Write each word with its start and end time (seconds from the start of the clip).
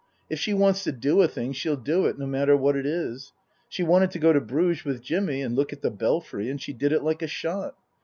If 0.31 0.39
she 0.39 0.55
wants 0.55 0.83
to 0.85 0.91
do 0.91 1.21
a 1.21 1.27
thing 1.27 1.53
she'll 1.53 1.75
do 1.75 2.07
it, 2.07 2.17
no 2.17 2.25
matter 2.25 2.57
what 2.57 2.75
it 2.75 2.87
is. 2.87 3.33
She 3.69 3.83
wanted 3.83 4.09
to 4.09 4.17
go 4.17 4.33
to 4.33 4.41
Bruges 4.41 4.83
with 4.83 5.03
Jimmy 5.03 5.43
and 5.43 5.55
look 5.55 5.71
at 5.73 5.83
the 5.83 5.91
Belfry, 5.91 6.49
and 6.49 6.59
she 6.59 6.73
did 6.73 6.91
it 6.91 7.03
like 7.03 7.21
a 7.21 7.27
shot. 7.27 7.75